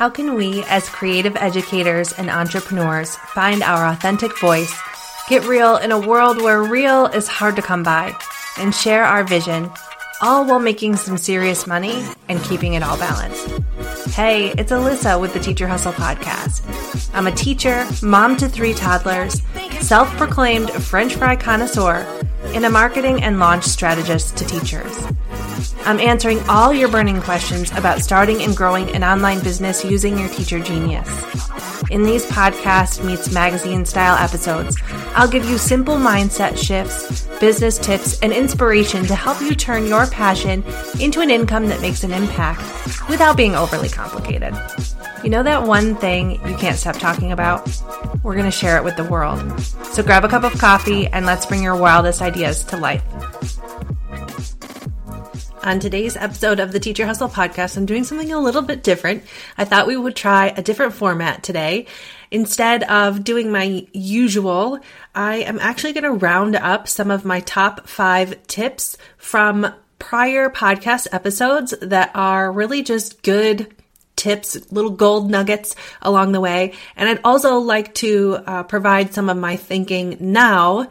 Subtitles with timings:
[0.00, 4.74] How can we, as creative educators and entrepreneurs, find our authentic voice,
[5.28, 8.16] get real in a world where real is hard to come by,
[8.56, 9.70] and share our vision,
[10.22, 13.46] all while making some serious money and keeping it all balanced?
[14.14, 16.64] Hey, it's Alissa with the Teacher Hustle Podcast.
[17.12, 19.42] I'm a teacher, mom to three toddlers,
[19.80, 22.06] self proclaimed French fry connoisseur,
[22.54, 24.96] and a marketing and launch strategist to teachers.
[25.86, 30.28] I'm answering all your burning questions about starting and growing an online business using your
[30.28, 31.08] teacher genius.
[31.90, 34.76] In these podcast meets magazine style episodes,
[35.14, 40.06] I'll give you simple mindset shifts, business tips, and inspiration to help you turn your
[40.06, 40.62] passion
[41.00, 42.60] into an income that makes an impact
[43.08, 44.54] without being overly complicated.
[45.24, 47.68] You know that one thing you can't stop talking about?
[48.22, 49.60] We're going to share it with the world.
[49.92, 53.02] So grab a cup of coffee and let's bring your wildest ideas to life.
[55.62, 59.24] On today's episode of the Teacher Hustle podcast, I'm doing something a little bit different.
[59.58, 61.84] I thought we would try a different format today.
[62.30, 64.78] Instead of doing my usual,
[65.14, 70.48] I am actually going to round up some of my top five tips from prior
[70.48, 73.74] podcast episodes that are really just good
[74.16, 76.72] tips, little gold nuggets along the way.
[76.96, 80.88] And I'd also like to uh, provide some of my thinking now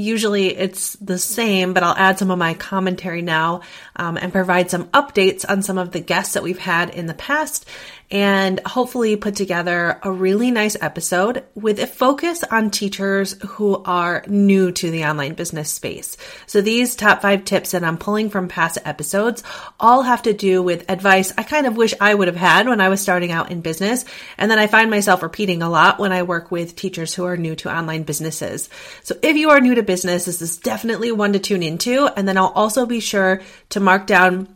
[0.00, 3.62] usually it's the same, but I'll add some of my commentary now
[3.96, 7.14] um, and provide some updates on some of the guests that we've had in the
[7.14, 7.66] past
[8.10, 14.24] and hopefully put together a really nice episode with a focus on teachers who are
[14.26, 16.16] new to the online business space.
[16.46, 19.42] So these top five tips that I'm pulling from past episodes
[19.78, 22.80] all have to do with advice I kind of wish I would have had when
[22.80, 24.04] I was starting out in business.
[24.36, 27.36] And then I find myself repeating a lot when I work with teachers who are
[27.36, 28.68] new to online businesses.
[29.02, 32.06] So if you are new to business, this is definitely one to tune into.
[32.16, 34.48] And then I'll also be sure to mark down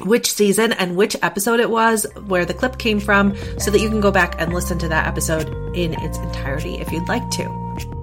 [0.00, 3.88] which season and which episode it was, where the clip came from, so that you
[3.88, 8.01] can go back and listen to that episode in its entirety if you'd like to.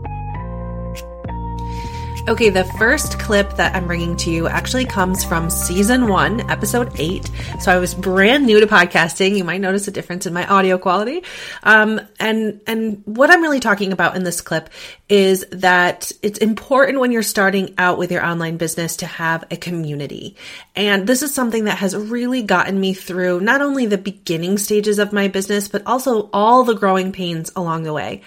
[2.29, 6.91] Okay, the first clip that I'm bringing to you actually comes from season one, episode
[6.99, 7.27] eight.
[7.59, 9.35] So I was brand new to podcasting.
[9.35, 11.23] You might notice a difference in my audio quality.
[11.63, 14.69] Um, and, and what I'm really talking about in this clip
[15.09, 19.57] is that it's important when you're starting out with your online business to have a
[19.57, 20.35] community.
[20.75, 24.99] And this is something that has really gotten me through not only the beginning stages
[24.99, 28.21] of my business, but also all the growing pains along the way.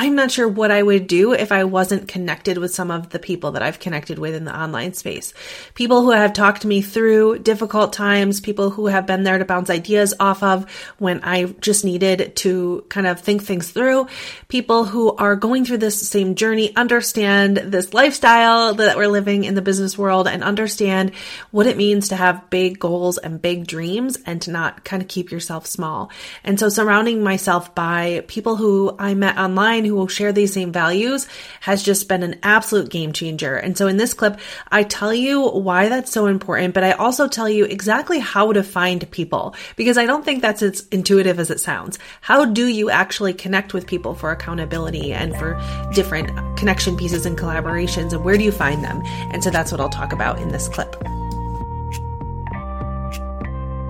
[0.00, 3.18] I'm not sure what I would do if I wasn't connected with some of the
[3.18, 5.34] people that I've connected with in the online space.
[5.74, 9.70] People who have talked me through difficult times, people who have been there to bounce
[9.70, 14.06] ideas off of when I just needed to kind of think things through,
[14.46, 19.56] people who are going through this same journey, understand this lifestyle that we're living in
[19.56, 21.10] the business world and understand
[21.50, 25.08] what it means to have big goals and big dreams and to not kind of
[25.08, 26.12] keep yourself small.
[26.44, 30.70] And so surrounding myself by people who I met online who will share these same
[30.72, 31.26] values
[31.60, 33.56] has just been an absolute game changer.
[33.56, 34.38] And so in this clip,
[34.70, 38.62] I tell you why that's so important, but I also tell you exactly how to
[38.62, 41.98] find people because I don't think that's as intuitive as it sounds.
[42.20, 45.60] How do you actually connect with people for accountability and for
[45.92, 49.02] different connection pieces and collaborations and where do you find them?
[49.32, 50.94] And so that's what I'll talk about in this clip.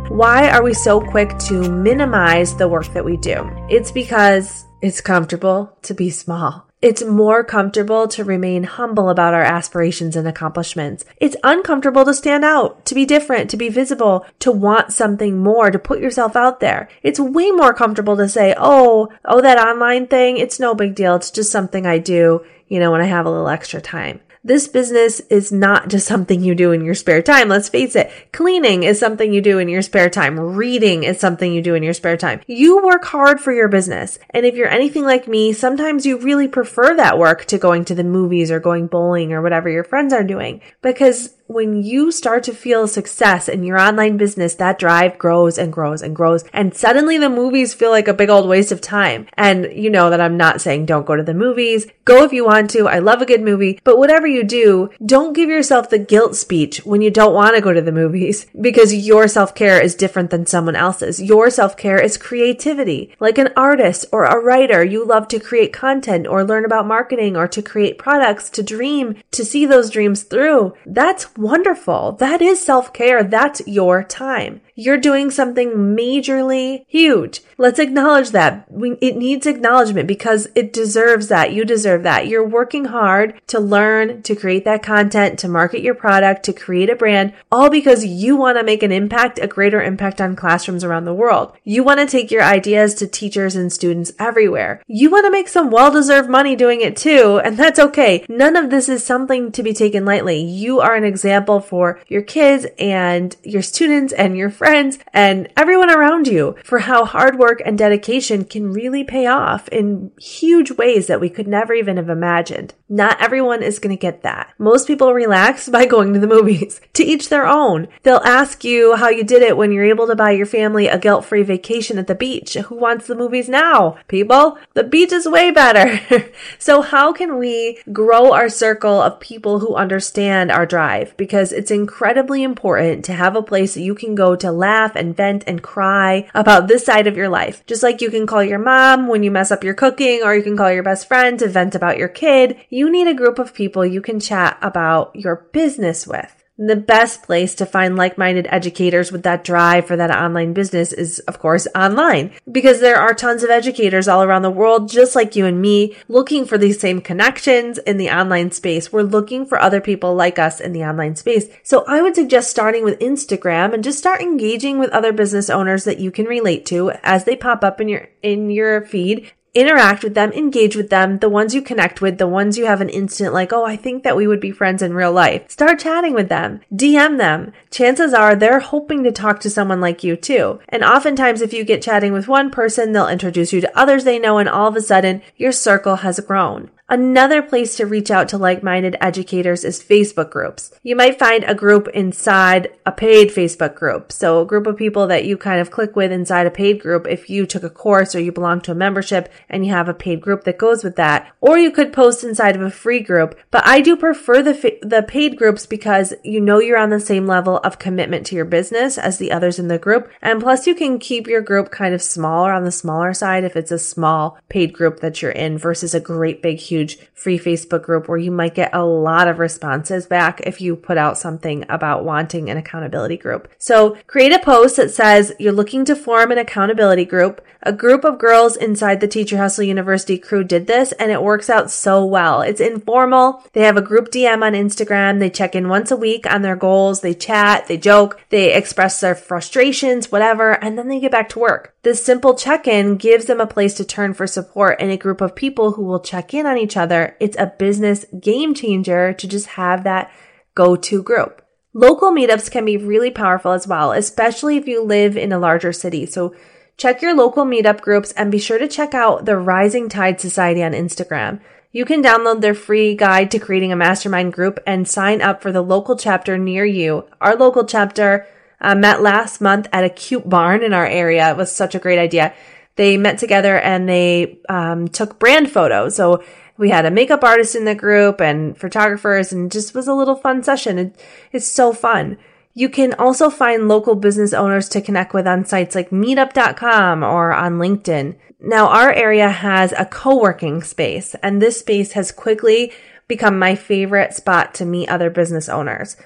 [0.08, 3.48] Why are we so quick to minimize the work that we do?
[3.68, 6.66] It's because it's comfortable to be small.
[6.80, 11.04] It's more comfortable to remain humble about our aspirations and accomplishments.
[11.16, 15.72] It's uncomfortable to stand out, to be different, to be visible, to want something more,
[15.72, 16.88] to put yourself out there.
[17.02, 21.16] It's way more comfortable to say, oh, oh, that online thing, it's no big deal.
[21.16, 24.20] It's just something I do, you know, when I have a little extra time.
[24.48, 27.50] This business is not just something you do in your spare time.
[27.50, 28.10] Let's face it.
[28.32, 30.40] Cleaning is something you do in your spare time.
[30.40, 32.40] Reading is something you do in your spare time.
[32.46, 34.18] You work hard for your business.
[34.30, 37.94] And if you're anything like me, sometimes you really prefer that work to going to
[37.94, 42.42] the movies or going bowling or whatever your friends are doing because when you start
[42.44, 46.44] to feel success in your online business, that drive grows and grows and grows.
[46.52, 49.26] And suddenly the movies feel like a big old waste of time.
[49.32, 51.86] And you know that I'm not saying don't go to the movies.
[52.04, 52.86] Go if you want to.
[52.86, 53.80] I love a good movie.
[53.82, 57.62] But whatever you do, don't give yourself the guilt speech when you don't want to
[57.62, 61.20] go to the movies because your self care is different than someone else's.
[61.22, 63.16] Your self care is creativity.
[63.20, 67.36] Like an artist or a writer, you love to create content or learn about marketing
[67.38, 70.74] or to create products, to dream, to see those dreams through.
[70.84, 72.12] That's wonderful.
[72.12, 73.22] That is self care.
[73.22, 74.60] That's your time.
[74.80, 77.40] You're doing something majorly huge.
[77.56, 78.70] Let's acknowledge that.
[78.70, 81.52] We, it needs acknowledgement because it deserves that.
[81.52, 82.28] You deserve that.
[82.28, 86.90] You're working hard to learn, to create that content, to market your product, to create
[86.90, 90.84] a brand, all because you want to make an impact, a greater impact on classrooms
[90.84, 91.56] around the world.
[91.64, 94.80] You want to take your ideas to teachers and students everywhere.
[94.86, 98.24] You want to make some well-deserved money doing it too, and that's okay.
[98.28, 100.40] None of this is something to be taken lightly.
[100.40, 105.90] You are an example for your kids and your students and your friends and everyone
[105.90, 111.06] around you for how hard work and dedication can really pay off in huge ways
[111.06, 112.74] that we could never even have imagined.
[112.88, 114.54] Not everyone is going to get that.
[114.58, 116.80] Most people relax by going to the movies.
[116.94, 117.88] to each their own.
[118.02, 120.98] They'll ask you how you did it when you're able to buy your family a
[120.98, 122.54] guilt-free vacation at the beach.
[122.54, 123.98] Who wants the movies now?
[124.08, 126.00] People, the beach is way better.
[126.58, 131.16] so how can we grow our circle of people who understand our drive?
[131.16, 135.16] Because it's incredibly important to have a place that you can go to laugh and
[135.16, 137.64] vent and cry about this side of your life.
[137.66, 140.42] Just like you can call your mom when you mess up your cooking, or you
[140.42, 143.54] can call your best friend to vent about your kid, you need a group of
[143.54, 146.37] people you can chat about your business with.
[146.60, 151.20] The best place to find like-minded educators with that drive for that online business is,
[151.20, 152.32] of course, online.
[152.50, 155.94] Because there are tons of educators all around the world, just like you and me,
[156.08, 158.92] looking for these same connections in the online space.
[158.92, 161.46] We're looking for other people like us in the online space.
[161.62, 165.84] So I would suggest starting with Instagram and just start engaging with other business owners
[165.84, 170.02] that you can relate to as they pop up in your, in your feed interact
[170.02, 172.88] with them, engage with them, the ones you connect with, the ones you have an
[172.88, 175.50] instant like, oh, I think that we would be friends in real life.
[175.50, 177.52] Start chatting with them, DM them.
[177.70, 180.60] Chances are they're hoping to talk to someone like you too.
[180.68, 184.18] And oftentimes, if you get chatting with one person, they'll introduce you to others they
[184.18, 186.70] know, and all of a sudden, your circle has grown.
[186.90, 190.70] Another place to reach out to like-minded educators is Facebook groups.
[190.82, 194.10] You might find a group inside a paid Facebook group.
[194.10, 197.06] So a group of people that you kind of click with inside a paid group
[197.06, 199.92] if you took a course or you belong to a membership and you have a
[199.92, 201.30] paid group that goes with that.
[201.42, 203.38] Or you could post inside of a free group.
[203.50, 207.00] But I do prefer the fa- the paid groups because you know you're on the
[207.00, 210.10] same level of commitment to your business as the others in the group.
[210.22, 213.56] And plus you can keep your group kind of smaller on the smaller side if
[213.56, 217.38] it's a small paid group that you're in versus a great big huge huge free
[217.38, 221.18] Facebook group where you might get a lot of responses back if you put out
[221.18, 223.48] something about wanting an accountability group.
[223.58, 227.44] So create a post that says you're looking to form an accountability group.
[227.64, 231.50] A group of girls inside the Teacher Hustle University crew did this and it works
[231.50, 232.40] out so well.
[232.40, 233.42] It's informal.
[233.52, 235.18] They have a group DM on Instagram.
[235.18, 237.00] They check in once a week on their goals.
[237.00, 241.40] They chat, they joke, they express their frustrations, whatever, and then they get back to
[241.40, 241.74] work.
[241.82, 245.34] This simple check-in gives them a place to turn for support and a group of
[245.34, 247.16] people who will check in on each other.
[247.20, 250.10] It's a business game changer to just have that
[250.54, 251.42] go-to group.
[251.72, 255.72] Local meetups can be really powerful as well, especially if you live in a larger
[255.72, 256.06] city.
[256.06, 256.34] So
[256.76, 260.62] check your local meetup groups and be sure to check out the Rising Tide Society
[260.62, 261.40] on Instagram.
[261.70, 265.52] You can download their free guide to creating a mastermind group and sign up for
[265.52, 267.04] the local chapter near you.
[267.20, 268.26] Our local chapter
[268.60, 271.30] uh, met last month at a cute barn in our area.
[271.30, 272.34] It was such a great idea.
[272.76, 275.94] They met together and they um, took brand photos.
[275.96, 276.24] So
[276.58, 280.16] we had a makeup artist in the group and photographers and just was a little
[280.16, 280.78] fun session.
[280.78, 281.00] It,
[281.32, 282.18] it's so fun.
[282.52, 287.32] You can also find local business owners to connect with on sites like meetup.com or
[287.32, 288.16] on LinkedIn.
[288.40, 292.72] Now our area has a co-working space and this space has quickly
[293.06, 295.96] become my favorite spot to meet other business owners.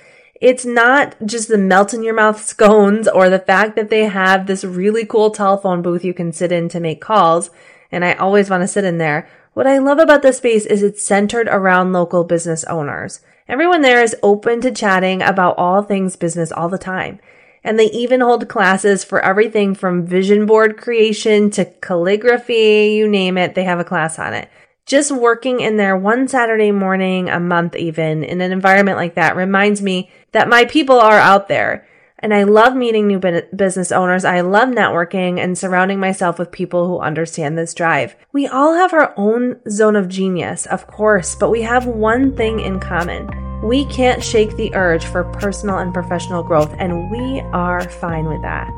[0.42, 4.46] It's not just the melt in your mouth scones or the fact that they have
[4.46, 7.50] this really cool telephone booth you can sit in to make calls.
[7.90, 9.28] And I always want to sit in there.
[9.54, 13.20] What I love about this space is it's centered around local business owners.
[13.48, 17.20] Everyone there is open to chatting about all things business all the time.
[17.62, 23.38] And they even hold classes for everything from vision board creation to calligraphy, you name
[23.38, 24.48] it, they have a class on it
[24.86, 29.36] just working in there one Saturday morning a month, even in an environment like that,
[29.36, 31.86] reminds me that my people are out there.
[32.22, 34.24] And I love meeting new business owners.
[34.24, 38.14] I love networking and surrounding myself with people who understand this drive.
[38.32, 42.60] We all have our own zone of genius, of course, but we have one thing
[42.60, 43.28] in common.
[43.62, 48.42] We can't shake the urge for personal and professional growth, and we are fine with
[48.42, 48.70] that.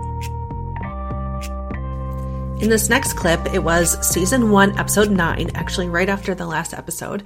[2.62, 6.72] In this next clip, it was season one, episode nine, actually right after the last
[6.72, 7.24] episode.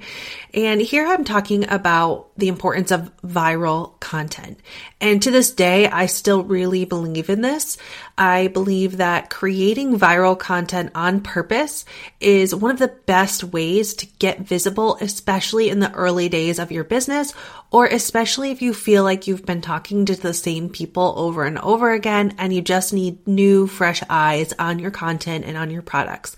[0.53, 4.59] And here I'm talking about the importance of viral content.
[5.01, 7.77] And to this day, I still really believe in this.
[8.17, 11.85] I believe that creating viral content on purpose
[12.19, 16.71] is one of the best ways to get visible, especially in the early days of
[16.71, 17.33] your business,
[17.71, 21.59] or especially if you feel like you've been talking to the same people over and
[21.59, 25.81] over again and you just need new, fresh eyes on your content and on your
[25.81, 26.35] products.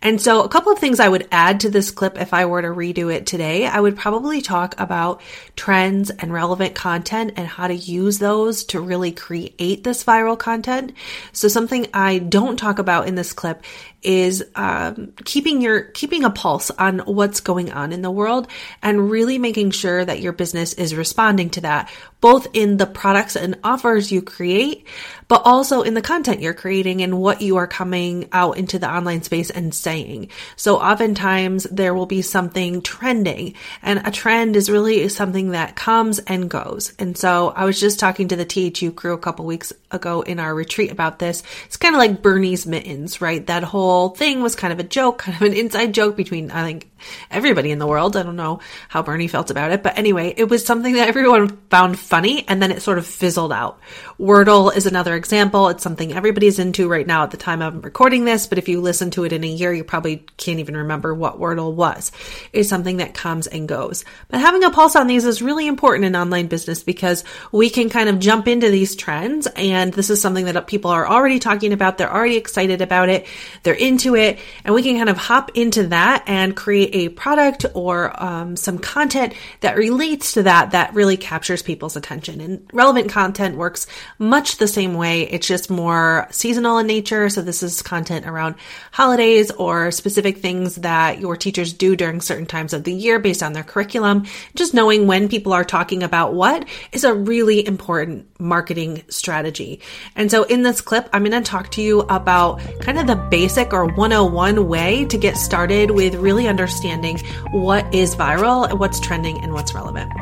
[0.00, 2.62] And so a couple of things I would add to this clip if I were
[2.62, 5.20] to redo it today, I would probably talk about
[5.56, 10.92] trends and relevant content and how to use those to really create this viral content.
[11.32, 13.62] So something I don't talk about in this clip
[14.02, 18.46] is um, keeping your keeping a pulse on what's going on in the world
[18.82, 21.90] and really making sure that your business is responding to that
[22.20, 24.86] both in the products and offers you create
[25.28, 28.90] but also in the content you're creating and what you are coming out into the
[28.90, 30.30] online space and saying.
[30.56, 36.18] So oftentimes there will be something trending and a trend is really something that comes
[36.20, 36.94] and goes.
[36.98, 40.38] And so I was just talking to the THU crew a couple weeks ago in
[40.38, 44.54] our retreat about this it's kind of like Bernie's mittens right that whole thing was
[44.54, 46.90] kind of a joke, kind of an inside joke between, I think,
[47.30, 48.16] everybody in the world.
[48.16, 51.56] I don't know how Bernie felt about it, but anyway, it was something that everyone
[51.70, 53.80] found funny and then it sort of fizzled out.
[54.18, 55.68] Wordle is another example.
[55.68, 58.80] It's something everybody's into right now at the time I'm recording this, but if you
[58.80, 62.10] listen to it in a year, you probably can't even remember what Wordle was.
[62.52, 64.04] It's something that comes and goes.
[64.26, 67.22] But having a pulse on these is really important in online business because
[67.52, 71.06] we can kind of jump into these trends and this is something that people are
[71.06, 71.96] already talking about.
[71.96, 73.24] They're already excited about it.
[73.62, 77.66] They're into it and we can kind of hop into that and create a product
[77.72, 82.40] or um, some content that relates to that that really captures people's attention.
[82.40, 83.86] And relevant content works
[84.18, 85.22] much the same way.
[85.22, 87.28] It's just more seasonal in nature.
[87.28, 88.54] So this is content around
[88.92, 93.42] holidays or specific things that your teachers do during certain times of the year based
[93.42, 94.26] on their curriculum.
[94.54, 99.80] Just knowing when people are talking about what is a really important marketing strategy.
[100.16, 103.16] And so in this clip, I'm going to talk to you about kind of the
[103.16, 107.18] basic or 101 way to get started with really understanding
[107.50, 110.12] what is viral, what's trending, and what's relevant.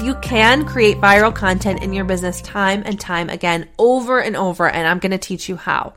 [0.00, 4.68] You can create viral content in your business time and time again, over and over,
[4.68, 5.94] and I'm going to teach you how.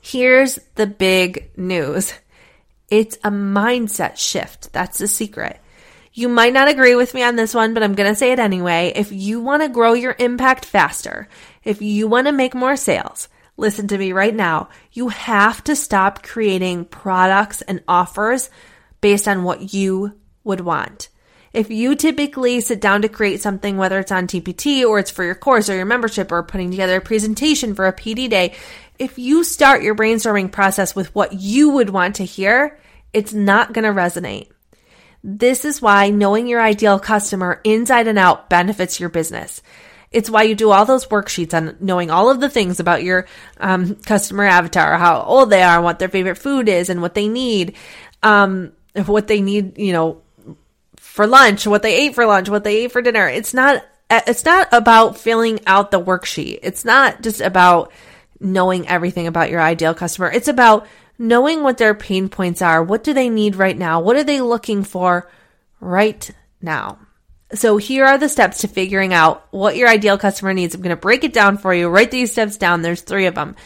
[0.00, 2.14] Here's the big news
[2.88, 4.72] it's a mindset shift.
[4.72, 5.58] That's the secret.
[6.12, 8.38] You might not agree with me on this one, but I'm going to say it
[8.38, 8.92] anyway.
[8.94, 11.26] If you want to grow your impact faster,
[11.64, 14.68] if you want to make more sales, listen to me right now.
[14.92, 18.48] You have to stop creating products and offers
[19.00, 21.08] based on what you would want.
[21.52, 25.22] If you typically sit down to create something, whether it's on TPT or it's for
[25.22, 28.54] your course or your membership or putting together a presentation for a PD day,
[28.98, 32.78] if you start your brainstorming process with what you would want to hear,
[33.12, 34.48] it's not going to resonate.
[35.22, 39.62] This is why knowing your ideal customer inside and out benefits your business.
[40.10, 43.26] It's why you do all those worksheets on knowing all of the things about your
[43.58, 47.28] um, customer avatar, how old they are, what their favorite food is, and what they
[47.28, 47.76] need,
[48.22, 48.72] um,
[49.06, 50.22] what they need, you know,
[51.12, 53.28] for lunch, what they ate for lunch, what they ate for dinner.
[53.28, 53.84] It's not.
[54.10, 56.60] It's not about filling out the worksheet.
[56.62, 57.92] It's not just about
[58.40, 60.30] knowing everything about your ideal customer.
[60.30, 60.86] It's about
[61.18, 62.82] knowing what their pain points are.
[62.82, 64.00] What do they need right now?
[64.00, 65.30] What are they looking for
[65.80, 66.30] right
[66.62, 66.98] now?
[67.52, 70.74] So here are the steps to figuring out what your ideal customer needs.
[70.74, 71.88] I'm going to break it down for you.
[71.88, 72.80] Write these steps down.
[72.80, 73.56] There's three of them.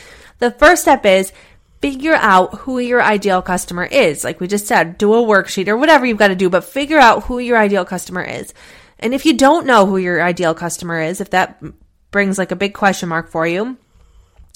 [0.41, 1.33] The first step is
[1.81, 4.25] figure out who your ideal customer is.
[4.25, 6.99] Like we just said, do a worksheet or whatever you've got to do, but figure
[6.99, 8.55] out who your ideal customer is.
[8.99, 11.63] And if you don't know who your ideal customer is, if that
[12.11, 13.77] brings like a big question mark for you,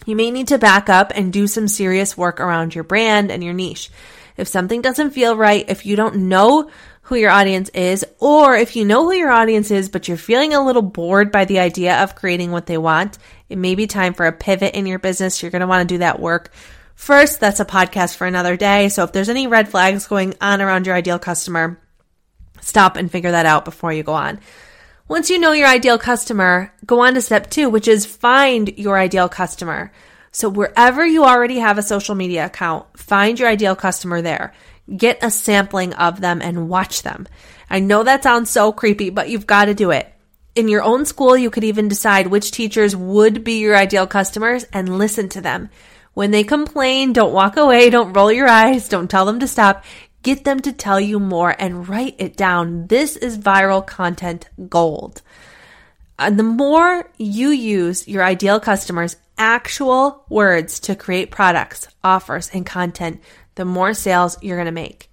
[0.07, 3.45] you may need to back up and do some serious work around your brand and
[3.45, 3.91] your niche.
[4.37, 6.71] If something doesn't feel right, if you don't know
[7.03, 10.55] who your audience is, or if you know who your audience is, but you're feeling
[10.55, 13.19] a little bored by the idea of creating what they want,
[13.50, 15.43] it may be time for a pivot in your business.
[15.43, 16.50] You're going to want to do that work.
[17.00, 18.90] First, that's a podcast for another day.
[18.90, 21.80] So if there's any red flags going on around your ideal customer,
[22.61, 24.38] stop and figure that out before you go on.
[25.09, 28.99] Once you know your ideal customer, go on to step two, which is find your
[28.99, 29.90] ideal customer.
[30.30, 34.52] So wherever you already have a social media account, find your ideal customer there.
[34.95, 37.26] Get a sampling of them and watch them.
[37.71, 40.12] I know that sounds so creepy, but you've got to do it.
[40.54, 44.64] In your own school, you could even decide which teachers would be your ideal customers
[44.71, 45.71] and listen to them.
[46.21, 49.83] When they complain, don't walk away, don't roll your eyes, don't tell them to stop.
[50.23, 52.89] Get them to tell you more and write it down.
[52.89, 55.23] This is viral content gold.
[56.19, 62.67] And the more you use your ideal customers' actual words to create products, offers, and
[62.67, 63.23] content,
[63.55, 65.11] the more sales you're going to make.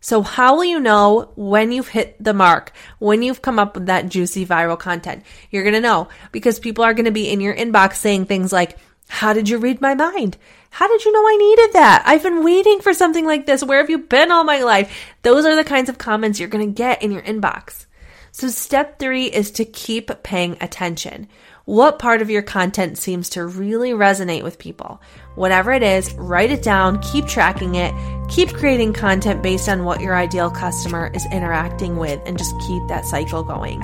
[0.00, 3.86] So, how will you know when you've hit the mark, when you've come up with
[3.86, 5.22] that juicy viral content?
[5.52, 8.52] You're going to know because people are going to be in your inbox saying things
[8.52, 8.78] like,
[9.10, 10.38] How did you read my mind?
[10.70, 12.04] How did you know I needed that?
[12.06, 13.62] I've been waiting for something like this.
[13.62, 14.96] Where have you been all my life?
[15.22, 17.86] Those are the kinds of comments you're going to get in your inbox.
[18.30, 21.26] So, step three is to keep paying attention.
[21.64, 25.02] What part of your content seems to really resonate with people?
[25.34, 27.92] Whatever it is, write it down, keep tracking it,
[28.28, 32.86] keep creating content based on what your ideal customer is interacting with, and just keep
[32.86, 33.82] that cycle going.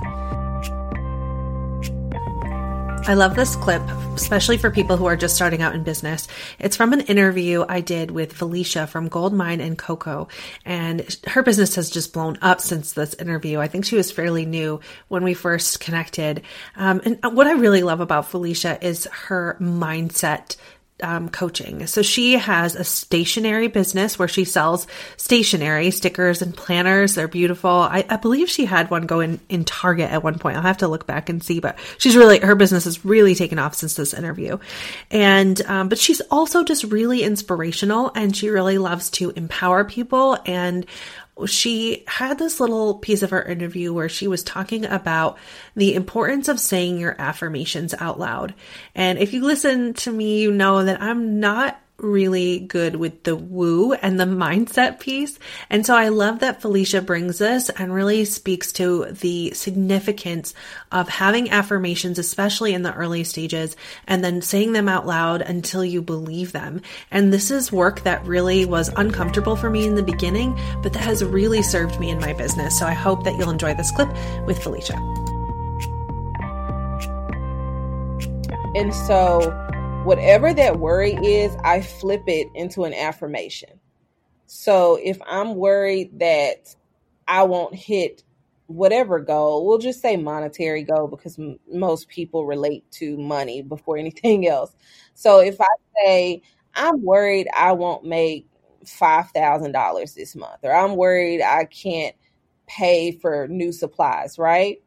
[3.09, 3.83] I love this clip,
[4.17, 6.27] especially for people who are just starting out in business.
[6.59, 10.27] It's from an interview I did with Felicia from Goldmine and Coco,
[10.65, 13.61] and her business has just blown up since this interview.
[13.61, 16.43] I think she was fairly new when we first connected.
[16.75, 20.57] Um, and what I really love about Felicia is her mindset
[21.03, 21.87] um, coaching.
[21.87, 24.87] So she has a stationery business where she sells
[25.19, 27.15] stationery, stickers, and planners.
[27.15, 27.71] They're beautiful.
[27.71, 30.57] I, I, believe she had one go in, in Target at one point.
[30.57, 33.59] I'll have to look back and see, but she's really, her business has really taken
[33.59, 34.59] off since this interview.
[35.11, 40.39] And, um, but she's also just really inspirational and she really loves to empower people
[40.47, 40.87] and
[41.45, 45.37] she had this little piece of her interview where she was talking about
[45.75, 48.55] the importance of saying your affirmations out loud.
[48.95, 53.35] And if you listen to me, you know that I'm not really good with the
[53.35, 55.39] woo and the mindset piece.
[55.71, 60.53] And so I love that Felicia brings this and really speaks to the significance
[60.93, 63.77] of having affirmations, especially in the early stages,
[64.07, 66.83] and then saying them out loud until you believe them.
[67.11, 71.01] And this is work that really was uncomfortable for me in the beginning, but that
[71.01, 72.79] has really served me in my business.
[72.79, 74.09] So I hope that you'll enjoy this clip
[74.47, 74.97] with Felicia.
[78.75, 79.66] And so
[80.07, 83.81] whatever that worry is, I flip it into an affirmation.
[84.47, 86.75] So if I'm worried that
[87.29, 88.25] I won't hit
[88.67, 93.99] whatever goal, we'll just say monetary goal because m- most people relate to money before
[93.99, 94.75] anything else.
[95.15, 95.67] So if I
[96.05, 96.43] say,
[96.75, 98.47] I'm worried I won't make
[98.85, 102.15] $5,000 this month, or I'm worried I can't
[102.69, 104.79] pay for new supplies, right?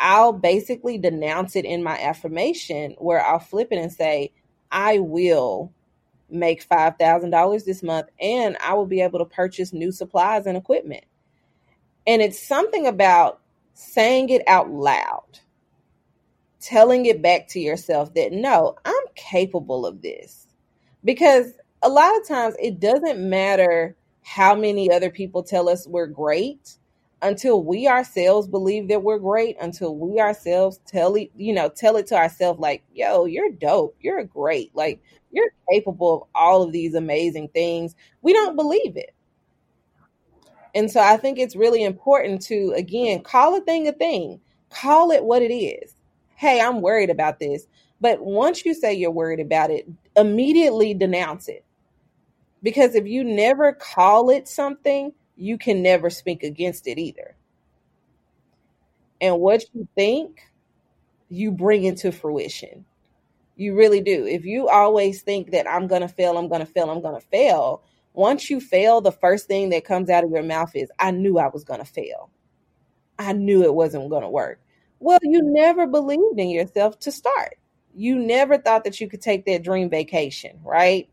[0.00, 4.32] I'll basically denounce it in my affirmation where I'll flip it and say,
[4.70, 5.72] I will
[6.28, 11.04] make $5,000 this month and I will be able to purchase new supplies and equipment.
[12.06, 13.40] And it's something about
[13.74, 15.38] saying it out loud,
[16.60, 20.46] telling it back to yourself that no, I'm capable of this.
[21.04, 21.52] Because
[21.82, 26.78] a lot of times it doesn't matter how many other people tell us we're great
[27.24, 31.96] until we ourselves believe that we're great, until we ourselves tell it, you know, tell
[31.96, 36.72] it to ourselves like, yo, you're dope, you're great, like you're capable of all of
[36.72, 37.96] these amazing things.
[38.20, 39.14] We don't believe it.
[40.74, 44.40] And so I think it's really important to again call a thing a thing.
[44.70, 45.94] Call it what it is.
[46.36, 47.66] Hey, I'm worried about this.
[48.00, 51.64] But once you say you're worried about it, immediately denounce it.
[52.62, 57.36] Because if you never call it something, you can never speak against it either.
[59.20, 60.40] And what you think,
[61.28, 62.84] you bring into fruition.
[63.56, 64.26] You really do.
[64.26, 67.20] If you always think that I'm going to fail, I'm going to fail, I'm going
[67.20, 67.82] to fail,
[68.14, 71.38] once you fail, the first thing that comes out of your mouth is, I knew
[71.38, 72.30] I was going to fail.
[73.18, 74.60] I knew it wasn't going to work.
[75.00, 77.56] Well, you never believed in yourself to start.
[77.94, 81.08] You never thought that you could take that dream vacation, right?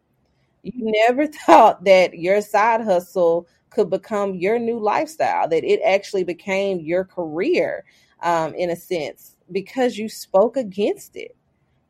[0.63, 0.73] You
[1.07, 6.79] never thought that your side hustle could become your new lifestyle, that it actually became
[6.79, 7.83] your career
[8.21, 11.35] um, in a sense because you spoke against it.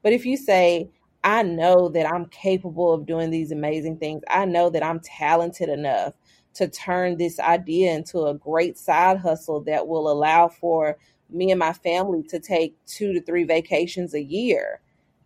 [0.01, 0.89] But if you say,
[1.23, 5.69] I know that I'm capable of doing these amazing things, I know that I'm talented
[5.69, 6.13] enough
[6.55, 10.97] to turn this idea into a great side hustle that will allow for
[11.29, 14.81] me and my family to take two to three vacations a year.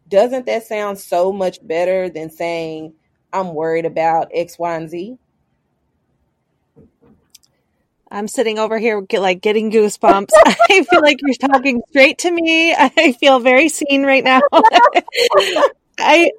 [0.08, 2.94] Doesn't that sound so much better than saying,
[3.34, 5.18] I'm worried about X, Y, and Z?
[8.12, 10.30] I'm sitting over here like getting goosebumps.
[10.46, 12.74] I feel like you're talking straight to me.
[12.78, 14.42] I feel very seen right now.
[15.98, 16.32] I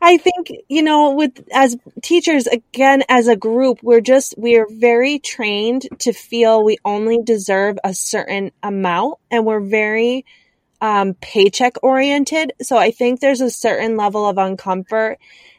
[0.00, 4.66] I think you know with as teachers again as a group we're just we are
[4.68, 10.24] very trained to feel we only deserve a certain amount and we're very
[10.80, 12.52] um, paycheck oriented.
[12.60, 15.16] So I think there's a certain level of uncomfort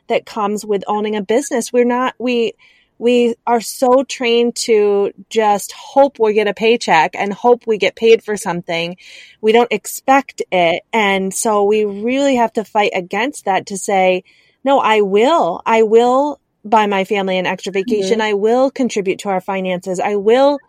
[0.07, 1.73] that comes with owning a business.
[1.73, 2.53] We're not we
[2.97, 7.95] we are so trained to just hope we get a paycheck and hope we get
[7.95, 8.97] paid for something.
[9.41, 10.83] We don't expect it.
[10.93, 14.23] And so we really have to fight against that to say,
[14.63, 18.19] no, I will, I will buy my family an extra vacation.
[18.19, 18.29] Mm-hmm.
[18.29, 19.99] I will contribute to our finances.
[19.99, 20.59] I will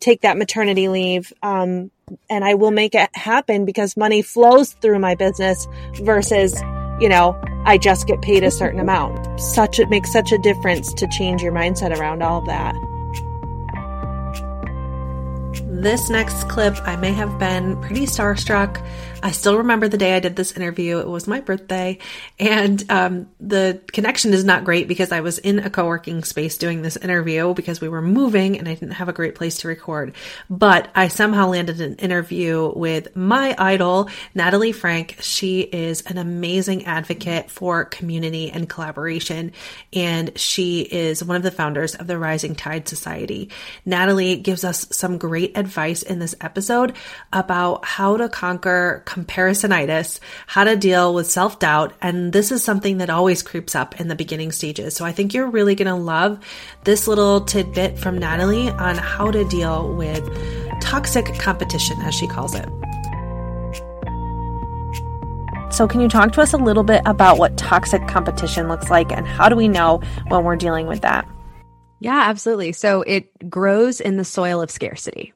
[0.00, 1.32] take that maternity leave.
[1.42, 1.90] Um,
[2.30, 5.66] and I will make it happen because money flows through my business
[6.00, 6.54] versus,
[7.00, 9.40] you know, I just get paid a certain amount.
[9.40, 12.74] Such it makes such a difference to change your mindset around all of that.
[15.68, 18.82] This next clip, I may have been pretty starstruck.
[19.26, 21.00] I still remember the day I did this interview.
[21.00, 21.98] It was my birthday,
[22.38, 26.56] and um, the connection is not great because I was in a co working space
[26.58, 29.68] doing this interview because we were moving and I didn't have a great place to
[29.68, 30.14] record.
[30.48, 35.20] But I somehow landed an interview with my idol, Natalie Franke.
[35.20, 39.50] She is an amazing advocate for community and collaboration,
[39.92, 43.50] and she is one of the founders of the Rising Tide Society.
[43.84, 46.94] Natalie gives us some great advice in this episode
[47.32, 51.94] about how to conquer comparisonitis, how to deal with self doubt.
[52.02, 54.94] And this is something that always creeps up in the beginning stages.
[54.94, 56.38] So I think you're really going to love
[56.84, 60.22] this little tidbit from Natalie on how to deal with
[60.82, 62.68] toxic competition, as she calls it.
[65.72, 69.12] So, can you talk to us a little bit about what toxic competition looks like
[69.12, 71.28] and how do we know when we're dealing with that?
[72.00, 72.72] Yeah, absolutely.
[72.72, 75.34] So, it grows in the soil of scarcity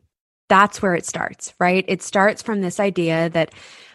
[0.50, 1.84] that's where it starts, right?
[1.88, 3.54] It starts from this idea that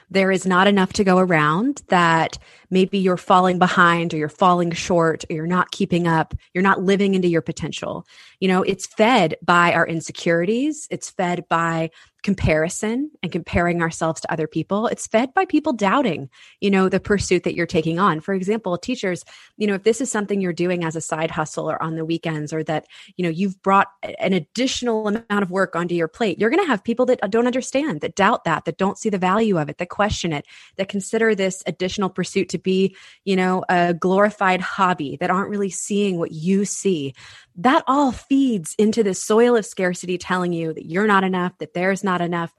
[0.09, 2.37] there is not enough to go around, that
[2.69, 6.81] maybe you're falling behind or you're falling short or you're not keeping up, you're not
[6.81, 8.07] living into your potential.
[8.39, 11.89] You know, it's fed by our insecurities, it's fed by
[12.25, 14.88] comparison and comparing ourselves to other people.
[14.88, 16.27] It's fed by people doubting,
[16.59, 18.19] you know, the pursuit that you're taking on.
[18.19, 19.23] For example, teachers,
[19.57, 22.03] you know, if this is something you're doing as a side hustle or on the
[22.03, 26.39] weekends or that, you know, you've brought an additional amount of work onto your plate,
[26.39, 29.19] you're going to have people that don't understand, that doubt that, that don't see the
[29.19, 33.63] value of it, that question it, that consider this additional pursuit to be, you know,
[33.69, 37.13] a glorified hobby, that aren't really seeing what you see
[37.57, 41.73] that all feeds into this soil of scarcity telling you that you're not enough that
[41.73, 42.54] there's not enough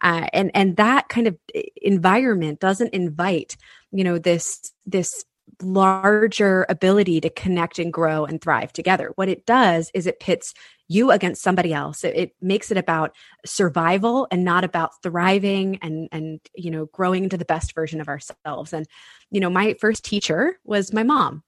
[0.00, 3.56] uh, and and that kind of eh, environment doesn't invite
[3.92, 5.24] you know this this
[5.62, 9.12] larger ability to connect and grow and thrive together.
[9.16, 10.54] What it does is it pits
[10.88, 12.02] you against somebody else.
[12.02, 17.24] It, it makes it about survival and not about thriving and and you know growing
[17.24, 18.72] into the best version of ourselves.
[18.72, 18.86] And
[19.30, 21.42] you know my first teacher was my mom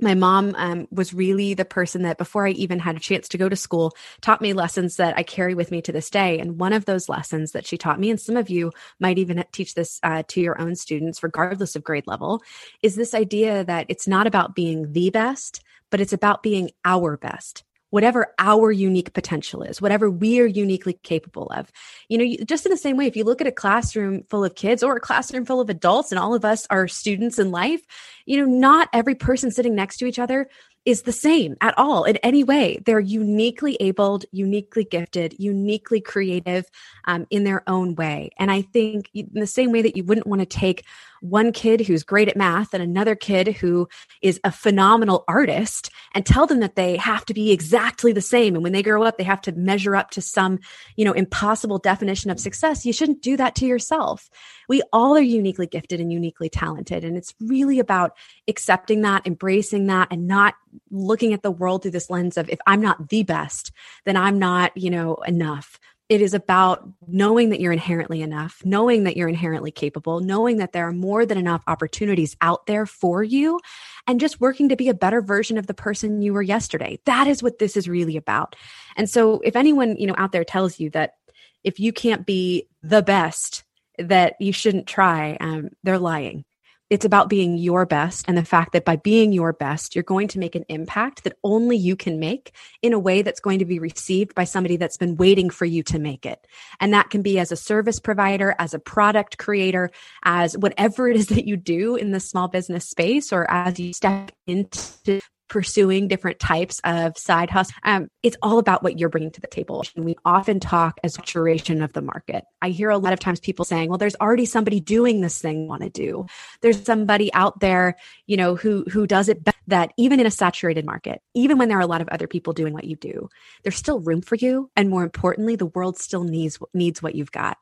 [0.00, 3.38] my mom um, was really the person that before i even had a chance to
[3.38, 6.38] go to school taught me lessons that i carry with me to this day.
[6.38, 9.44] And one of those lessons that she taught me and some of you might even
[9.52, 12.42] teach this uh, to your own students regardless of grade level
[12.82, 17.16] is this idea that it's not about being the best but it's about being our
[17.16, 21.70] best whatever our unique potential is, whatever we're uniquely capable of.
[22.08, 24.56] You know, just in the same way, if you look at a classroom full of
[24.56, 27.82] kids or a classroom full of adults and all of us are students in life,
[28.26, 30.48] you know, not every person sitting next to each other
[30.84, 32.80] is the same at all in any way.
[32.84, 36.66] They're uniquely abled, uniquely gifted, uniquely creative
[37.06, 38.30] um, in their own way.
[38.38, 40.84] And I think in the same way that you wouldn't want to take
[41.24, 43.88] one kid who's great at math and another kid who
[44.20, 48.54] is a phenomenal artist and tell them that they have to be exactly the same
[48.54, 50.58] and when they grow up they have to measure up to some
[50.96, 54.28] you know impossible definition of success you shouldn't do that to yourself
[54.68, 58.14] we all are uniquely gifted and uniquely talented and it's really about
[58.46, 60.54] accepting that embracing that and not
[60.90, 63.72] looking at the world through this lens of if i'm not the best
[64.04, 69.04] then i'm not you know enough it is about knowing that you're inherently enough, knowing
[69.04, 73.22] that you're inherently capable, knowing that there are more than enough opportunities out there for
[73.22, 73.58] you,
[74.06, 76.98] and just working to be a better version of the person you were yesterday.
[77.06, 78.54] That is what this is really about.
[78.96, 81.14] And so if anyone, you know, out there tells you that
[81.62, 83.64] if you can't be the best,
[83.98, 86.44] that you shouldn't try, um, they're lying
[86.90, 90.28] it's about being your best and the fact that by being your best, you're going
[90.28, 93.64] to make an impact that only you can make in a way that's going to
[93.64, 96.46] be received by somebody that's been waiting for you to make it.
[96.80, 99.90] And that can be as a service provider, as a product creator,
[100.24, 103.92] as whatever it is that you do in the small business space, or as you
[103.92, 107.74] step into pursuing different types of side hustle.
[107.82, 109.84] Um, it's all about what you're bringing to the table.
[109.94, 112.44] And we often talk as saturation of the market.
[112.62, 115.68] I hear a lot of times people saying, well, there's already somebody doing this thing
[115.68, 116.26] want to do.
[116.62, 119.58] There's somebody out there, you know, who, who does it better.
[119.66, 122.52] that even in a saturated market, even when there are a lot of other people
[122.52, 123.28] doing what you do,
[123.62, 124.70] there's still room for you.
[124.76, 127.58] And more importantly, the world still needs, needs what you've got.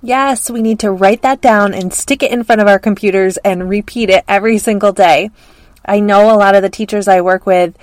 [0.00, 3.36] Yes, we need to write that down and stick it in front of our computers
[3.38, 5.30] and repeat it every single day.
[5.88, 7.76] I know a lot of the teachers I work with,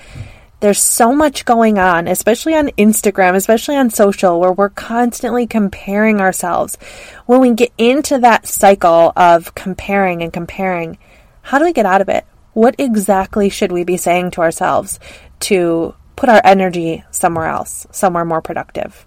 [0.61, 6.21] there's so much going on, especially on Instagram, especially on social, where we're constantly comparing
[6.21, 6.77] ourselves.
[7.25, 10.97] When we get into that cycle of comparing and comparing,
[11.41, 12.25] how do we get out of it?
[12.55, 14.97] what exactly should we be saying to ourselves
[15.41, 19.05] to put our energy somewhere else, somewhere more productive?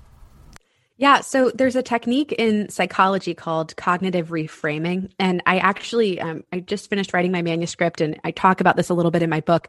[1.01, 6.59] Yeah, so there's a technique in psychology called cognitive reframing, and I actually um, I
[6.59, 9.39] just finished writing my manuscript, and I talk about this a little bit in my
[9.39, 9.69] book.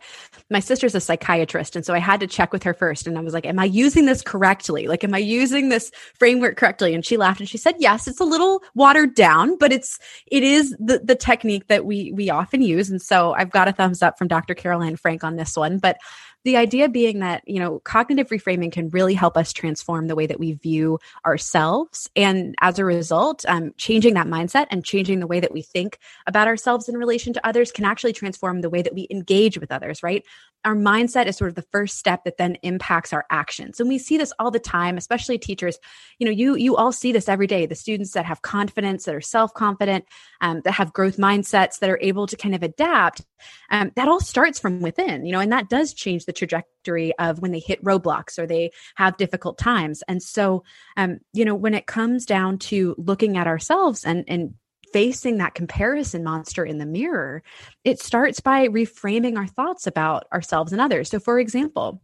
[0.49, 3.21] My sister's a psychiatrist, and so I had to check with her first, and I
[3.21, 4.87] was like, "Am I using this correctly?
[4.87, 8.19] Like, am I using this framework correctly?" And she laughed and she said, "Yes, it's
[8.19, 12.63] a little watered down, but it's it is the the technique that we we often
[12.63, 14.55] use." And so I've got a thumbs up from Dr.
[14.55, 15.97] Caroline Frank on this one, but
[16.45, 20.25] the idea being that, you know, cognitive reframing can really help us transform the way
[20.25, 22.09] that we view ourselves.
[22.15, 25.99] And as a result, um, changing that mindset and changing the way that we think
[26.27, 29.71] about ourselves in relation to others can actually transform the way that we engage with
[29.71, 30.23] others, right?
[30.65, 33.79] Our mindset is sort of the first step that then impacts our actions.
[33.79, 35.77] And we see this all the time, especially teachers.
[36.19, 37.65] You know, you you all see this every day.
[37.65, 40.05] The students that have confidence, that are self-confident,
[40.41, 43.25] um, that have growth mindsets, that are able to kind of adapt.
[43.71, 47.39] Um, that all starts from within, you know, and that does change the trajectory of
[47.39, 50.03] when they hit roadblocks or they have difficult times.
[50.07, 50.63] And so,
[50.95, 54.53] um, you know, when it comes down to looking at ourselves and and
[54.93, 57.41] facing that comparison monster in the mirror,
[57.83, 61.09] it starts by reframing our thoughts about ourselves and others.
[61.09, 61.99] So, for example,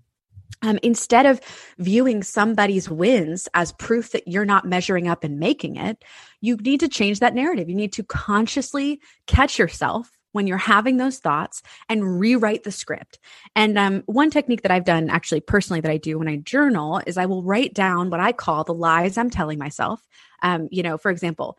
[0.63, 1.39] um, instead of
[1.77, 6.03] viewing somebody's wins as proof that you're not measuring up and making it,
[6.41, 7.69] you need to change that narrative.
[7.69, 13.19] You need to consciously catch yourself when you're having those thoughts and rewrite the script.
[13.55, 17.01] And um, one technique that I've done actually personally that I do when I journal
[17.07, 20.05] is I will write down what I call the lies I'm telling myself.
[20.43, 21.57] Um, you know, for example,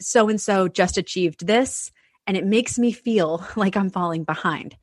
[0.00, 1.92] so and so just achieved this,
[2.26, 4.76] and it makes me feel like I'm falling behind.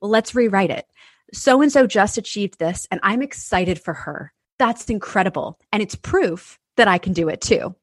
[0.00, 0.86] Well, let's rewrite it.
[1.34, 4.32] So and so just achieved this, and I'm excited for her.
[4.58, 5.58] That's incredible.
[5.72, 7.74] And it's proof that I can do it too.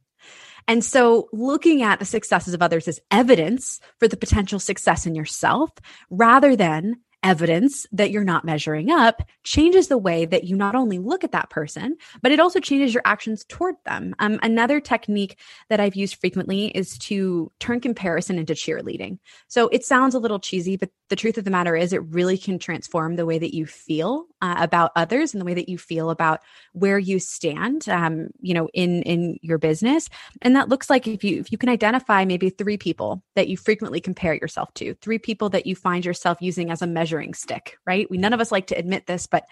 [0.68, 5.16] And so looking at the successes of others as evidence for the potential success in
[5.16, 5.72] yourself
[6.10, 11.00] rather than evidence that you're not measuring up changes the way that you not only
[11.00, 14.14] look at that person, but it also changes your actions toward them.
[14.20, 19.20] Um, another technique that I've used frequently is to turn comparison into cheerleading.
[19.48, 22.38] So it sounds a little cheesy, but the truth of the matter is it really
[22.38, 25.78] can transform the way that you feel uh, about others and the way that you
[25.78, 26.42] feel about
[26.74, 30.10] where you stand, um, you know, in in your business.
[30.42, 33.58] And that looks like if you if you can identify maybe three people that you
[33.58, 37.34] frequently compare yourself to, three people that you find yourself using as a measure measuring
[37.34, 38.10] stick, right?
[38.10, 39.46] We none of us like to admit this, but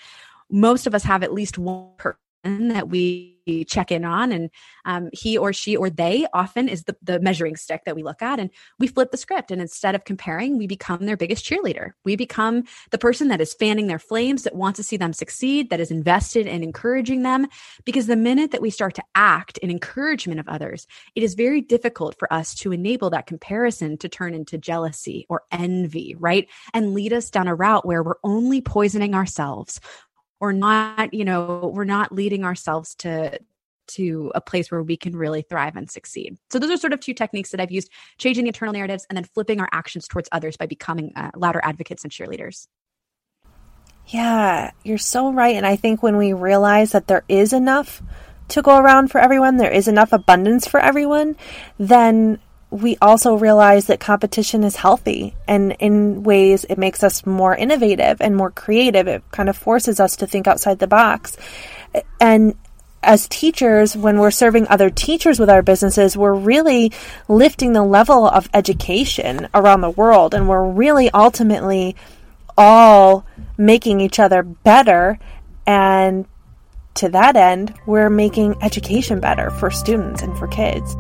[0.50, 3.31] most of us have at least one person that we
[3.68, 4.50] check in on and
[4.86, 8.22] um, he or she or they often is the, the measuring stick that we look
[8.22, 8.50] at and
[8.80, 11.92] we flip the script and instead of comparing we become their biggest cheerleader.
[12.04, 15.70] We become the person that is fanning their flames that wants to see them succeed
[15.70, 17.48] that is invested in encouraging them
[17.86, 21.62] because the minute that we start to act in encouragement of others it is very
[21.62, 26.48] difficult for us to enable that comparison to turn into jealousy or envy right?
[26.74, 29.80] And lead us down a route where we're only poisoning ourselves
[30.42, 33.40] or not you know we're not leading ourselves to
[33.88, 36.38] to a place where we can really thrive and succeed.
[36.50, 39.18] So those are sort of two techniques that i've used changing the internal narratives and
[39.18, 42.68] then flipping our actions towards others by becoming uh, louder advocates and cheerleaders.
[44.08, 45.56] Yeah you're so right.
[45.56, 48.02] And i think when we realize that there is enough
[48.50, 51.38] to go around for everyone there is enough abundance for everyone
[51.78, 52.40] then
[52.72, 58.22] we also realize that competition is healthy and in ways it makes us more innovative
[58.22, 59.08] and more creative.
[59.08, 61.36] It kind of forces us to think outside the box.
[62.22, 62.56] And
[63.04, 66.94] as teachers, when we're serving other teachers with our businesses, we're really
[67.28, 70.34] lifting the level of education around the world.
[70.34, 71.98] And we're really ultimately
[72.58, 73.26] all
[73.58, 75.20] making each other better.
[75.68, 76.26] And
[76.96, 80.96] to that end, we're making education better for students and for kids.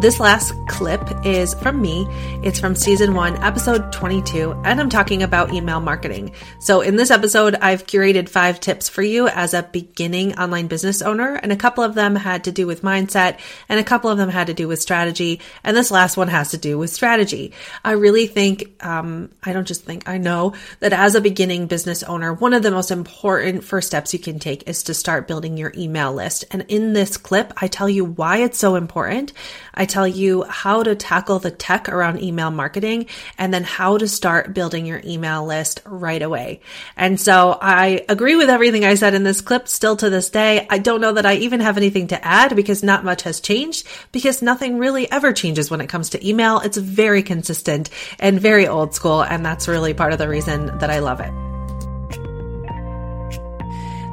[0.00, 2.06] This last clip is from me.
[2.44, 6.34] It's from season one, episode 22, and I'm talking about email marketing.
[6.60, 11.02] So in this episode, I've curated five tips for you as a beginning online business
[11.02, 14.18] owner, and a couple of them had to do with mindset, and a couple of
[14.18, 17.52] them had to do with strategy, and this last one has to do with strategy.
[17.84, 22.04] I really think, um, I don't just think, I know that as a beginning business
[22.04, 25.56] owner, one of the most important first steps you can take is to start building
[25.56, 26.44] your email list.
[26.52, 29.32] And in this clip, I tell you why it's so important.
[29.74, 34.08] I tell you how to tackle the tech around email marketing and then how to
[34.08, 36.60] start building your email list right away.
[36.96, 40.66] And so I agree with everything I said in this clip still to this day.
[40.70, 43.86] I don't know that I even have anything to add because not much has changed
[44.12, 46.60] because nothing really ever changes when it comes to email.
[46.60, 49.22] It's very consistent and very old school.
[49.22, 51.32] And that's really part of the reason that I love it.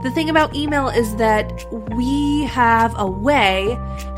[0.05, 3.75] The thing about email is that we have a way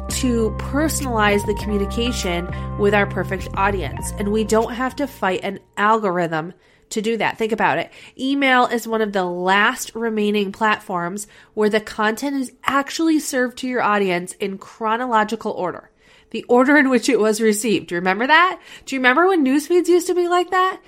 [0.09, 2.47] to personalize the communication
[2.79, 4.11] with our perfect audience.
[4.17, 6.53] And we don't have to fight an algorithm
[6.89, 7.37] to do that.
[7.37, 7.91] Think about it.
[8.17, 13.67] Email is one of the last remaining platforms where the content is actually served to
[13.67, 15.91] your audience in chronological order.
[16.31, 17.87] The order in which it was received.
[17.87, 18.59] Do you remember that?
[18.85, 20.81] Do you remember when news feeds used to be like that?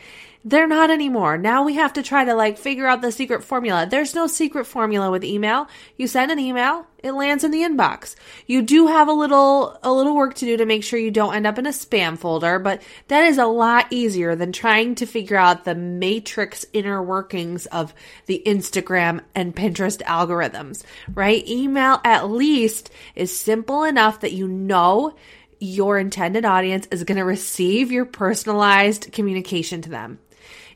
[0.46, 1.38] They're not anymore.
[1.38, 3.86] Now we have to try to like figure out the secret formula.
[3.86, 5.68] There's no secret formula with email.
[5.98, 8.16] You send an email, it lands in the inbox.
[8.48, 11.36] You do have a little a little work to do to make sure you don't
[11.36, 15.06] end up in a spam folder, but that is a lot easier than trying to
[15.06, 17.94] figure out the matrix inner workings of
[18.26, 21.46] the Instagram and Pinterest algorithms, right?
[21.50, 25.16] Email at least is simple enough that you know
[25.60, 30.18] your intended audience is going to receive your personalized communication to them.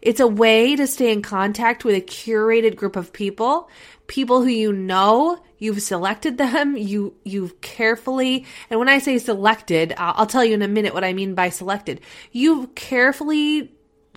[0.04, 3.70] It's a way to stay in contact with a curated group of people,
[4.08, 9.94] people who you know, you've selected them, you you've carefully, and when I say selected,
[9.98, 12.02] I'll tell you in a minute what I mean by selected.
[12.34, 13.72] You've carefully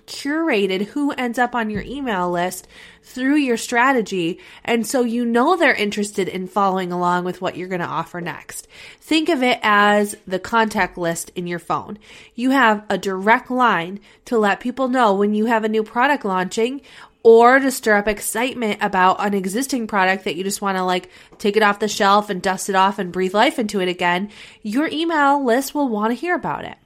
[0.07, 2.67] curated who ends up on your email list
[3.03, 4.39] through your strategy.
[4.63, 8.19] And so you know they're interested in following along with what you're going to offer
[8.19, 8.67] next.
[8.99, 11.99] Think of it as the contact list in your phone.
[12.35, 16.25] You have a direct line to let people know when you have a new product
[16.25, 16.81] launching
[17.23, 21.09] or to stir up excitement about an existing product that you just want to like
[21.37, 24.29] take it off the shelf and dust it off and breathe life into it again,
[24.61, 26.77] your email list will want to hear about it.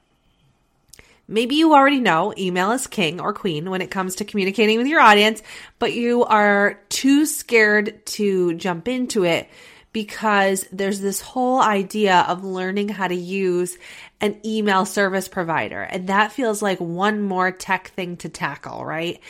[1.28, 4.86] Maybe you already know email is king or queen when it comes to communicating with
[4.86, 5.42] your audience,
[5.78, 9.48] but you are too scared to jump into it
[9.92, 13.76] because there's this whole idea of learning how to use
[14.20, 15.82] an email service provider.
[15.82, 19.20] And that feels like one more tech thing to tackle, right?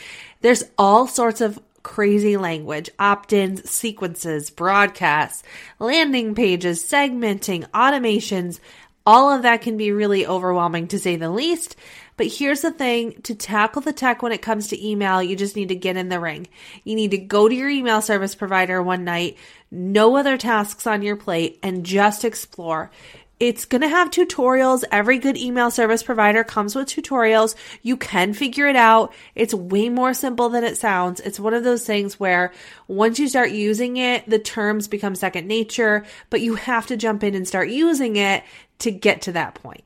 [0.41, 5.43] There's all sorts of crazy language, opt-ins, sequences, broadcasts,
[5.79, 8.59] landing pages, segmenting, automations,
[9.05, 11.75] all of that can be really overwhelming to say the least.
[12.15, 15.55] But here's the thing to tackle the tech when it comes to email, you just
[15.55, 16.47] need to get in the ring.
[16.83, 19.37] You need to go to your email service provider one night,
[19.71, 22.91] no other tasks on your plate, and just explore.
[23.39, 24.83] It's going to have tutorials.
[24.91, 27.55] Every good email service provider comes with tutorials.
[27.81, 29.13] You can figure it out.
[29.35, 31.19] It's way more simple than it sounds.
[31.19, 32.53] It's one of those things where
[32.87, 37.23] once you start using it, the terms become second nature, but you have to jump
[37.23, 38.43] in and start using it
[38.79, 39.83] to get to that point.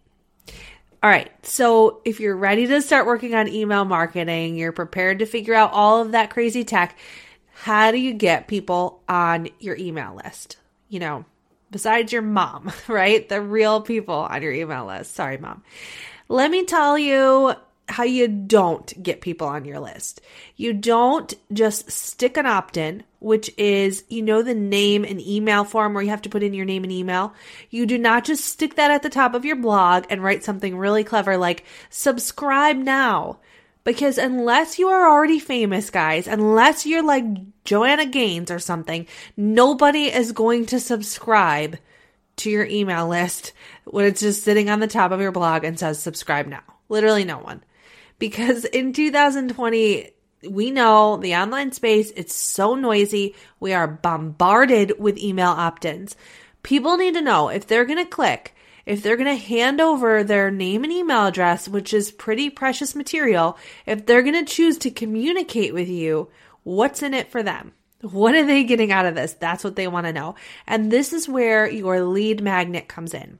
[1.02, 1.32] All right.
[1.46, 5.72] So if you're ready to start working on email marketing, you're prepared to figure out
[5.72, 6.98] all of that crazy tech,
[7.54, 10.58] how do you get people on your email list?
[10.90, 11.26] You know,
[11.72, 13.28] besides your mom, right?
[13.28, 15.14] The real people on your email list.
[15.14, 15.64] Sorry, mom.
[16.30, 17.54] Let me tell you
[17.90, 20.20] how you don't get people on your list.
[20.58, 25.64] You don't just stick an opt in, which is, you know, the name and email
[25.64, 27.34] form where you have to put in your name and email.
[27.70, 30.78] You do not just stick that at the top of your blog and write something
[30.78, 33.40] really clever like subscribe now.
[33.88, 37.24] Because unless you are already famous, guys, unless you're like
[37.64, 41.78] Joanna Gaines or something, nobody is going to subscribe
[42.36, 43.54] to your email list
[43.86, 46.64] when it's just sitting on the top of your blog and says subscribe now.
[46.90, 47.64] Literally no one
[48.20, 50.12] because in 2020,
[50.50, 53.36] we know the online space, it's so noisy.
[53.62, 56.18] We are bombarded with email opt ins.
[56.62, 58.54] People need to know if they're going to click,
[58.88, 62.96] if they're going to hand over their name and email address, which is pretty precious
[62.96, 66.30] material, if they're going to choose to communicate with you,
[66.64, 67.74] what's in it for them?
[68.02, 69.34] What are they getting out of this?
[69.34, 70.36] That's what they want to know.
[70.66, 73.40] And this is where your lead magnet comes in.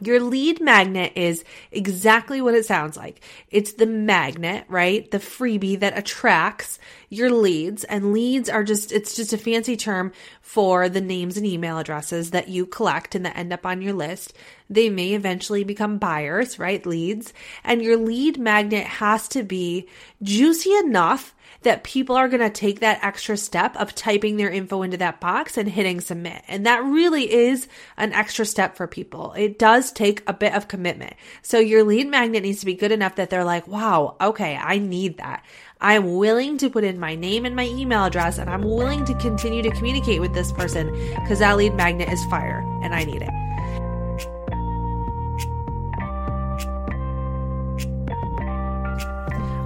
[0.00, 3.20] Your lead magnet is exactly what it sounds like.
[3.50, 5.10] It's the magnet, right?
[5.10, 10.12] The freebie that attracts your leads and leads are just, it's just a fancy term
[10.40, 13.94] for the names and email addresses that you collect and that end up on your
[13.94, 14.34] list.
[14.70, 16.84] They may eventually become buyers, right?
[16.84, 17.32] Leads
[17.64, 19.88] and your lead magnet has to be
[20.22, 24.82] juicy enough that people are going to take that extra step of typing their info
[24.82, 26.42] into that box and hitting submit.
[26.46, 27.66] And that really is
[27.96, 29.32] an extra step for people.
[29.32, 31.14] It does take a bit of commitment.
[31.42, 34.78] So your lead magnet needs to be good enough that they're like, wow, okay, I
[34.78, 35.44] need that.
[35.80, 39.14] I'm willing to put in my name and my email address and I'm willing to
[39.14, 43.22] continue to communicate with this person because that lead magnet is fire and I need
[43.22, 43.30] it.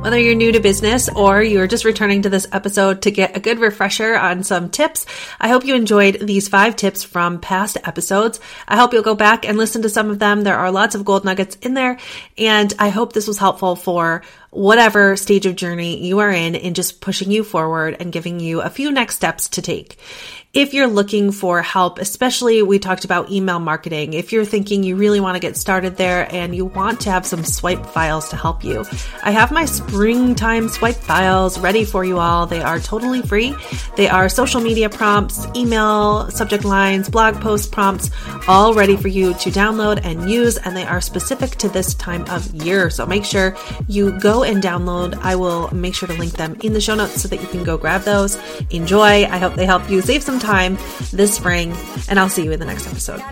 [0.02, 3.40] Whether you're new to business or you're just returning to this episode to get a
[3.40, 5.06] good refresher on some tips,
[5.40, 8.40] I hope you enjoyed these five tips from past episodes.
[8.66, 10.42] I hope you'll go back and listen to some of them.
[10.42, 11.98] There are lots of gold nuggets in there,
[12.36, 16.74] and I hope this was helpful for whatever stage of journey you are in, in
[16.74, 19.98] just pushing you forward and giving you a few next steps to take.
[20.52, 24.96] If you're looking for help, especially we talked about email marketing, if you're thinking you
[24.96, 28.36] really want to get started there and you want to have some swipe files to
[28.36, 28.84] help you,
[29.22, 32.44] I have my springtime swipe files ready for you all.
[32.44, 33.54] They are totally free.
[33.96, 38.10] They are social media prompts, email subject lines, blog post prompts,
[38.46, 40.58] all ready for you to download and use.
[40.58, 42.90] And they are specific to this time of year.
[42.90, 43.56] So make sure
[43.88, 45.18] you and download.
[45.22, 47.64] I will make sure to link them in the show notes so that you can
[47.64, 48.38] go grab those.
[48.70, 49.24] Enjoy.
[49.24, 50.76] I hope they help you save some time
[51.12, 51.74] this spring,
[52.08, 53.22] and I'll see you in the next episode.